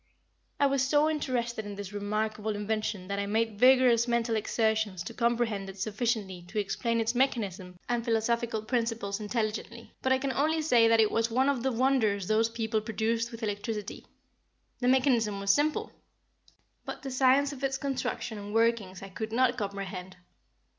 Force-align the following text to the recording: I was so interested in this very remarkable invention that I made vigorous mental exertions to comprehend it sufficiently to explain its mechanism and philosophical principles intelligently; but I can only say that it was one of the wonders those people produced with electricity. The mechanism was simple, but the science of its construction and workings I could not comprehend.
I 0.59 0.65
was 0.65 0.81
so 0.81 1.07
interested 1.07 1.63
in 1.63 1.75
this 1.75 1.89
very 1.89 2.03
remarkable 2.03 2.55
invention 2.55 3.07
that 3.07 3.19
I 3.19 3.27
made 3.27 3.59
vigorous 3.59 4.07
mental 4.07 4.35
exertions 4.35 5.03
to 5.03 5.13
comprehend 5.13 5.69
it 5.69 5.77
sufficiently 5.77 6.41
to 6.47 6.57
explain 6.57 6.99
its 6.99 7.13
mechanism 7.13 7.77
and 7.87 8.03
philosophical 8.03 8.63
principles 8.63 9.19
intelligently; 9.19 9.93
but 10.01 10.11
I 10.11 10.17
can 10.17 10.31
only 10.33 10.63
say 10.63 10.87
that 10.87 10.99
it 10.99 11.11
was 11.11 11.29
one 11.29 11.49
of 11.49 11.61
the 11.61 11.71
wonders 11.71 12.25
those 12.27 12.49
people 12.49 12.81
produced 12.81 13.31
with 13.31 13.43
electricity. 13.43 14.07
The 14.79 14.87
mechanism 14.87 15.39
was 15.39 15.53
simple, 15.53 15.91
but 16.83 17.03
the 17.03 17.11
science 17.11 17.53
of 17.53 17.63
its 17.63 17.77
construction 17.77 18.39
and 18.39 18.55
workings 18.55 19.03
I 19.03 19.09
could 19.09 19.31
not 19.31 19.55
comprehend. 19.55 20.17